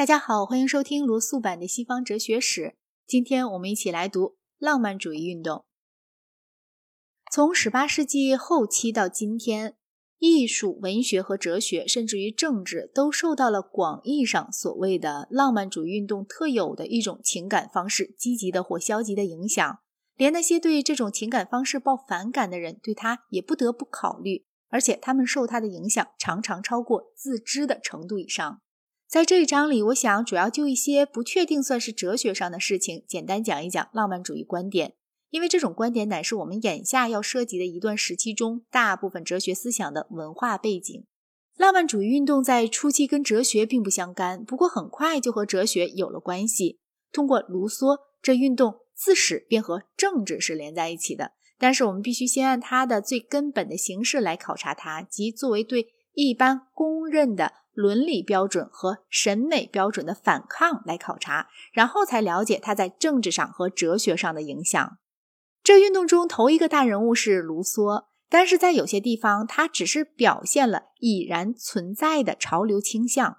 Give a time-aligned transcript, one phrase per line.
[0.00, 2.74] 大家好，欢迎收听罗素版的西方哲学史。
[3.06, 5.66] 今天我们一起来读浪漫主义运动。
[7.30, 9.76] 从十八世纪后期到今天，
[10.16, 19.80] 艺术、文学和哲学，甚至于政治，都受到了广义上所谓的浪漫主义运动特有的一种情感方式积极的或消极的影响。
[20.16, 28.62] 连那些对这种情感方式抱反感的人，对他也不得不考虑，而且他们受他的影响常常超过自知的程度以上。
[29.10, 34.94] 在这一章里，我想主要就一些不确定算是哲学上的事情，简单讲一讲浪漫主义观点。
[35.30, 41.04] 因为这种观点乃是我们眼下要涉及的一段时期中大部分哲学思想的文化背景。
[41.56, 46.78] 浪漫主义运动在初期跟哲学并不相干，不过很快就和哲学有了关系。
[47.10, 51.32] 通过卢梭，这运动自始便和政治是连在一起的。
[51.58, 57.54] 但是我们必须先按它的最根本的形式来考察它，即作为对一般公认的。
[57.72, 64.98] 伦理标准和审美标准的反抗来考察，然后才了解它在政治上和哲学上的影响。
[65.62, 73.38] 这运动中头一个大人物是卢梭，但是在有些地方，他只是表现了已然存在的潮流倾向。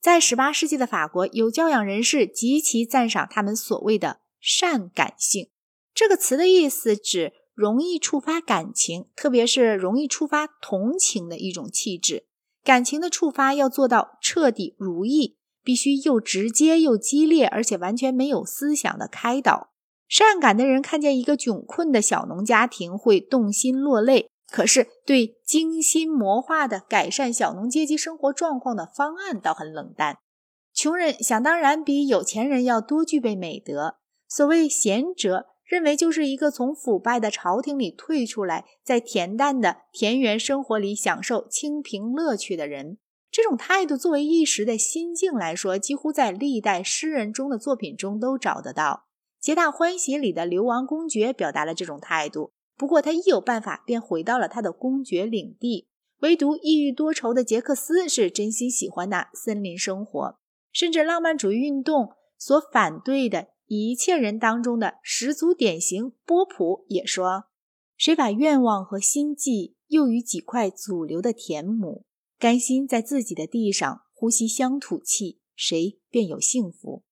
[0.00, 5.50] 在十八世纪的法国，有教养人士极其赞赏他们所谓的善感性
[5.92, 12.26] 这个词的意思，指容易触发感情，特别是容易触发同情的一种气质。
[12.66, 19.70] 感情的触发要做到彻底如意，必须又直接又激烈，而且完全没有思想的开导。
[20.08, 30.18] 善感的人看见一个窘困的小农家庭会动心落泪，可是对精心谋划的改善小农阶级生活状况的方案倒很冷淡。
[30.74, 33.98] 穷人想当然比有钱人要多具备美德。
[34.28, 35.46] 所谓贤者。
[35.66, 42.98] 认为就是一个从腐败的朝廷里退出来，在恬淡的田园生活里享受清贫乐趣的人。
[43.30, 49.06] 这种态度作为一时的心境来说，几乎在历代诗人中的作品中都找得到。
[49.44, 55.88] 《皆大欢喜》里的流亡公爵表达了这种态度，不过他一有办法便回到了他的公爵领地。
[56.20, 60.38] 唯独抑郁多愁的杰克斯是真心喜欢那森林生活，
[60.72, 63.48] 甚至浪漫主义运动所反对的。
[63.66, 67.46] 一切人当中的十足典型，波普也说
[67.98, 72.04] ：“谁把愿望和心计又于几块祖流的田亩，
[72.38, 77.02] 甘心在自己的地上呼吸乡土气，谁便有幸福。”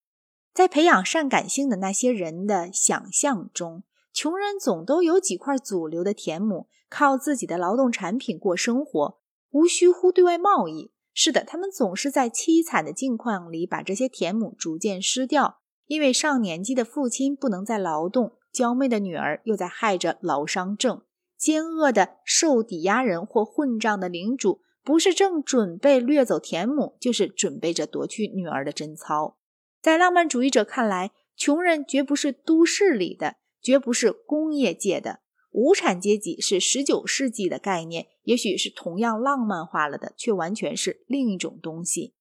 [0.54, 3.82] 在培养善感性的那些人的想象中，
[4.12, 9.18] 穷人总都有几块祖流的田亩，靠自己的劳动产品过生活，
[9.50, 10.92] 无需乎对外贸易。
[11.12, 15.58] 是的，他们总是在凄惨的境况里把这些田亩逐渐失掉。
[15.86, 21.02] 因为上年纪的父亲不能再劳动，娇媚的女儿又在害着劳伤症，
[21.36, 29.36] 奸恶的受抵押人或混账的领主，不是正准备掠走田亩，就是准备着夺去女儿的贞操。
[29.82, 35.20] 在浪漫主义者看来，穷人绝不是都市里的，绝不是工业界的，
[35.50, 42.14] 无产阶级是十九世纪的概念，也许是同样浪漫化了的，却完全是另一种东西。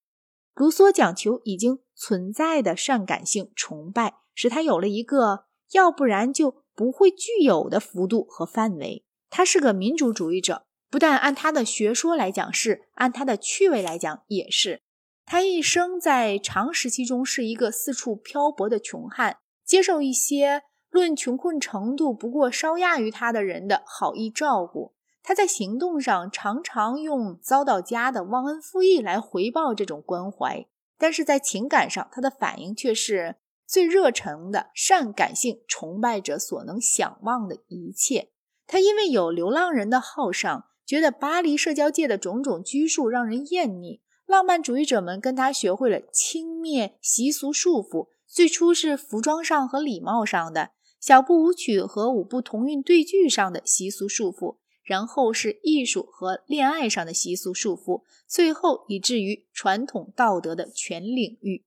[0.55, 9.03] 卢梭讲求已经存在的善感性崇拜，使他有了一个要不然就不会具有的幅度和范围。
[9.29, 14.81] 他是个民主主义者，不但按他的学说来讲是，按他的趣味来讲也是。
[15.25, 24.92] 他一生在长时期中是一个四处漂泊的穷汉，接受一些论穷困程度不过稍亚于他的人的好意照顾。
[25.23, 30.67] 他在行动上常常用遭到家的忘恩负义来回报这种关怀，
[30.97, 38.31] 但是在情感上，他的反应却是最热诚的善感性崇拜者所能想望的一切。
[38.67, 44.01] 他因为有流浪人的好上，觉得巴黎社交界的种种拘束让人厌腻。
[44.25, 54.57] 浪漫主义者们跟他学会了轻蔑习俗束缚，最初是服装上和礼貌上的小步舞曲和五步同韵对句上的习俗束缚。
[54.83, 61.63] 然后是艺术和恋爱上的习俗束缚，最后以至于传统道德的全领域。